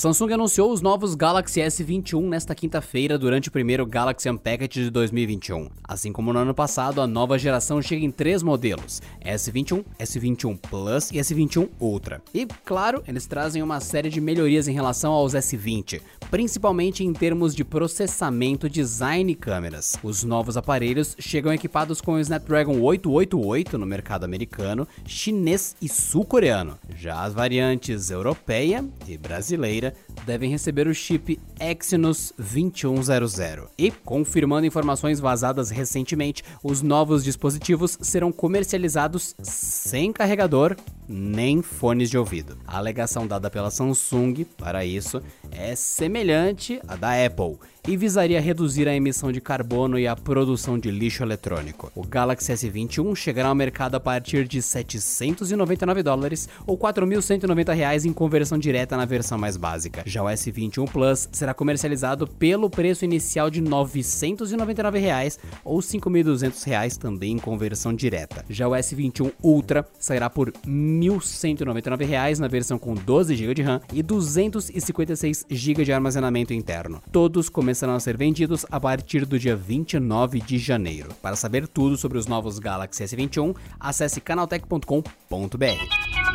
[0.00, 5.68] Samsung anunciou os novos Galaxy S21 nesta quinta-feira durante o primeiro Galaxy Unpacked de 2021.
[5.84, 11.10] Assim como no ano passado, a nova geração chega em três modelos: S21, S21 Plus
[11.10, 12.22] e S21 Ultra.
[12.32, 17.54] E, claro, eles trazem uma série de melhorias em relação aos S20, principalmente em termos
[17.54, 19.98] de processamento, design e câmeras.
[20.02, 26.78] Os novos aparelhos chegam equipados com o Snapdragon 888 no mercado americano, chinês e sul-coreano.
[26.96, 29.89] Já as variantes europeia e brasileira
[30.24, 33.68] devem receber o chip Exynos 2100.
[33.78, 40.76] E, confirmando informações vazadas recentemente, os novos dispositivos serão comercializados sem carregador
[41.10, 42.56] nem fones de ouvido.
[42.64, 47.58] A alegação dada pela Samsung para isso é semelhante à da Apple
[47.88, 51.90] e visaria reduzir a emissão de carbono e a produção de lixo eletrônico.
[51.94, 58.12] O Galaxy S21 chegará ao mercado a partir de 799 dólares ou 4.190 reais em
[58.12, 60.02] conversão direta na versão mais básica.
[60.06, 66.96] Já o S21 Plus será comercializado pelo preço inicial de 999 reais ou 5.200 reais
[66.96, 68.44] também em conversão direta.
[68.48, 70.52] Já o S21 Ultra sairá por
[71.00, 77.02] 1.199 reais na versão com 12 GB de RAM e 256 GB de armazenamento interno.
[77.10, 81.10] Todos começarão a ser vendidos a partir do dia 29 de janeiro.
[81.22, 86.29] Para saber tudo sobre os novos Galaxy S21, acesse canaltech.com.br.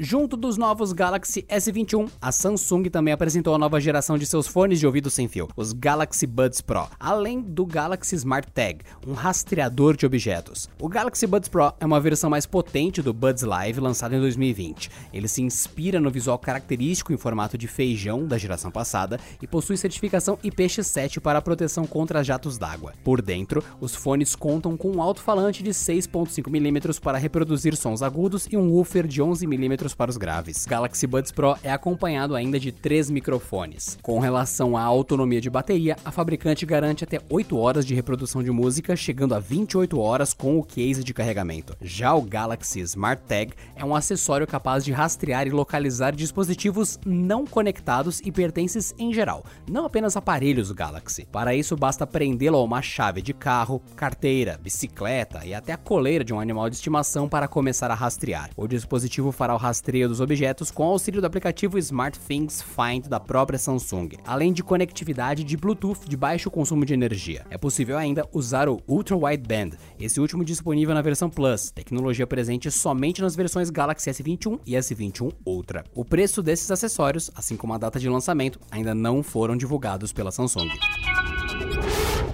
[0.00, 4.78] Junto dos novos Galaxy S21, a Samsung também apresentou a nova geração de seus fones
[4.78, 9.96] de ouvido sem fio, os Galaxy Buds Pro, além do Galaxy Smart Tag, um rastreador
[9.96, 10.70] de objetos.
[10.80, 14.88] O Galaxy Buds Pro é uma versão mais potente do Buds Live lançado em 2020.
[15.12, 19.76] Ele se inspira no visual característico em formato de feijão da geração passada e possui
[19.76, 22.94] certificação IPX7 para proteção contra jatos d'água.
[23.02, 28.46] Por dentro, os fones contam com um alto-falante de 6.5 mm para reproduzir sons agudos
[28.48, 30.66] e um woofer de 11 mm para os graves.
[30.66, 33.98] Galaxy Buds Pro é acompanhado ainda de três microfones.
[34.02, 38.50] Com relação à autonomia de bateria, a fabricante garante até 8 horas de reprodução de
[38.50, 41.76] música, chegando a 28 horas com o case de carregamento.
[41.80, 47.46] Já o Galaxy Smart Tag é um acessório capaz de rastrear e localizar dispositivos não
[47.46, 51.26] conectados e pertences em geral, não apenas aparelhos Galaxy.
[51.30, 56.24] Para isso, basta prendê-lo a uma chave de carro, carteira, bicicleta e até a coleira
[56.24, 58.50] de um animal de estimação para começar a rastrear.
[58.56, 59.77] O dispositivo fará o rastreio
[60.08, 65.56] dos objetos com auxílio do aplicativo SmartThings Find da própria Samsung, além de conectividade de
[65.56, 67.46] Bluetooth de baixo consumo de energia.
[67.50, 72.70] É possível ainda usar o Ultra Wideband, esse último disponível na versão Plus, tecnologia presente
[72.70, 75.84] somente nas versões Galaxy S21 e S21 Ultra.
[75.94, 80.30] O preço desses acessórios, assim como a data de lançamento, ainda não foram divulgados pela
[80.30, 80.68] Samsung.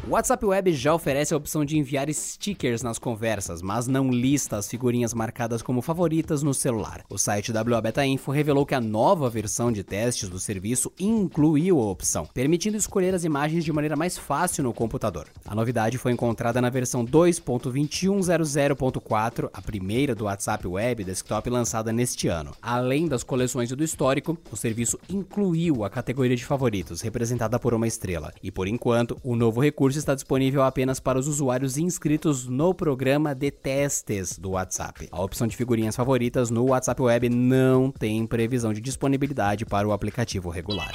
[0.07, 4.59] O WhatsApp Web já oferece a opção de enviar stickers nas conversas, mas não lista
[4.59, 7.03] as figurinhas marcadas como favoritas no celular.
[7.09, 11.81] O site WA Beta Info revelou que a nova versão de testes do serviço incluiu
[11.81, 15.27] a opção, permitindo escolher as imagens de maneira mais fácil no computador.
[15.43, 22.29] A novidade foi encontrada na versão 2.2100.4, a primeira do WhatsApp Web Desktop lançada neste
[22.29, 22.53] ano.
[22.61, 27.73] Além das coleções e do histórico, o serviço incluiu a categoria de favoritos, representada por
[27.73, 28.35] uma estrela.
[28.43, 32.75] E por enquanto, o novo recurso recurso está disponível apenas para os usuários inscritos no
[32.75, 35.09] programa de testes do WhatsApp.
[35.11, 39.93] A opção de figurinhas favoritas no WhatsApp Web não tem previsão de disponibilidade para o
[39.93, 40.93] aplicativo regular.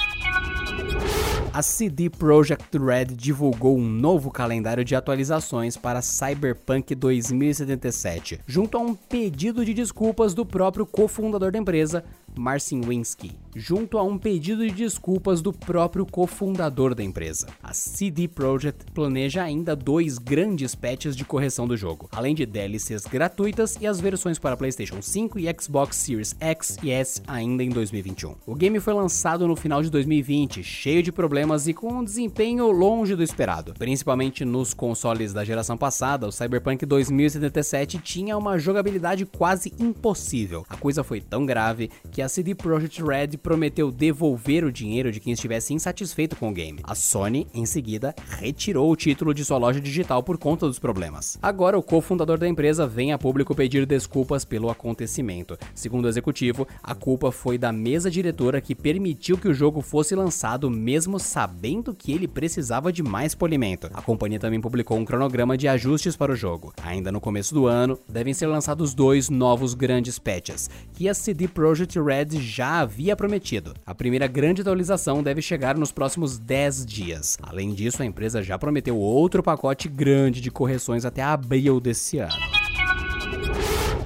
[1.52, 8.80] A CD Projekt Red divulgou um novo calendário de atualizações para Cyberpunk 2077, junto a
[8.80, 12.04] um pedido de desculpas do próprio cofundador da empresa,
[12.38, 17.46] Marcin Winsky, junto a um pedido de desculpas do próprio cofundador da empresa.
[17.62, 23.04] A CD Projekt planeja ainda dois grandes patches de correção do jogo, além de DLCs
[23.06, 27.70] gratuitas e as versões para PlayStation 5 e Xbox Series X e S ainda em
[27.70, 28.34] 2021.
[28.46, 32.70] O game foi lançado no final de 2020, cheio de problemas e com um desempenho
[32.70, 33.74] longe do esperado.
[33.78, 40.64] Principalmente nos consoles da geração passada, o Cyberpunk 2077 tinha uma jogabilidade quase impossível.
[40.68, 45.10] A coisa foi tão grave que que a CD Projekt Red prometeu devolver o dinheiro
[45.10, 46.78] de quem estivesse insatisfeito com o game.
[46.84, 51.38] A Sony, em seguida, retirou o título de sua loja digital por conta dos problemas.
[51.40, 55.56] Agora, o cofundador da empresa vem a público pedir desculpas pelo acontecimento.
[55.74, 60.14] Segundo o executivo, a culpa foi da mesa diretora que permitiu que o jogo fosse
[60.14, 63.88] lançado mesmo sabendo que ele precisava de mais polimento.
[63.94, 66.74] A companhia também publicou um cronograma de ajustes para o jogo.
[66.82, 71.48] Ainda no começo do ano, devem ser lançados dois novos grandes patches, que a CD
[71.48, 73.72] Projekt Red já havia prometido.
[73.86, 77.38] A primeira grande atualização deve chegar nos próximos 10 dias.
[77.40, 82.59] Além disso, a empresa já prometeu outro pacote grande de correções até abril desse ano.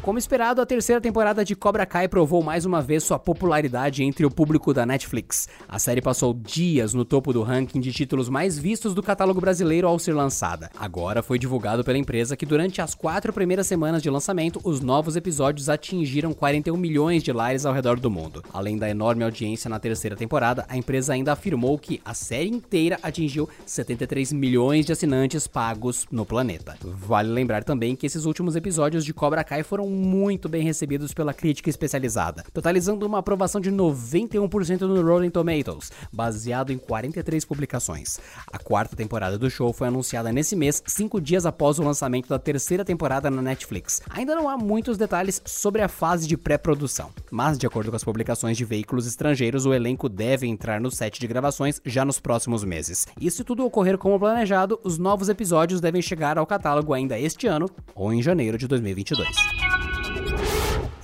[0.04, 4.26] Como esperado, a terceira temporada de Cobra Kai provou mais uma vez sua popularidade entre
[4.26, 5.48] o público da Netflix.
[5.66, 9.88] A série passou dias no topo do ranking de títulos mais vistos do catálogo brasileiro
[9.88, 10.70] ao ser lançada.
[10.78, 15.16] Agora foi divulgado pela empresa que durante as quatro primeiras semanas de lançamento, os novos
[15.16, 18.44] episódios atingiram 41 milhões de lares ao redor do mundo.
[18.52, 22.98] Além da enorme audiência na terceira temporada, a empresa ainda afirmou que a série inteira
[23.02, 26.76] atingiu 73 milhões de assinantes pagos no planeta.
[26.82, 31.32] Vale lembrar também que esses últimos episódios de Cobra Kai foram muito bem recebidos pela
[31.32, 38.18] crítica especializada, totalizando uma aprovação de 91% no Rolling Tomatoes, baseado em 43 publicações.
[38.52, 42.38] A quarta temporada do show foi anunciada nesse mês, cinco dias após o lançamento da
[42.38, 44.02] terceira temporada na Netflix.
[44.10, 48.04] Ainda não há muitos detalhes sobre a fase de pré-produção, mas de acordo com as
[48.04, 52.64] publicações de veículos estrangeiros, o elenco deve entrar no set de gravações já nos próximos
[52.64, 53.06] meses.
[53.20, 57.46] E se tudo ocorrer como planejado, os novos episódios devem chegar ao catálogo ainda este
[57.46, 59.83] ano ou em janeiro de 2022.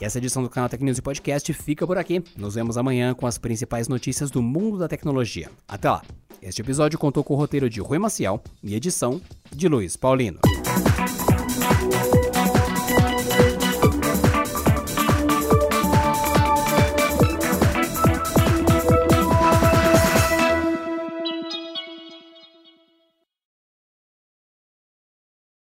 [0.01, 2.25] E essa edição do canal Tech e Podcast fica por aqui.
[2.35, 5.51] Nos vemos amanhã com as principais notícias do mundo da tecnologia.
[5.69, 6.03] Até lá!
[6.41, 9.21] Este episódio contou com o roteiro de Rui Maciel e edição
[9.53, 10.41] de Luiz Paulino.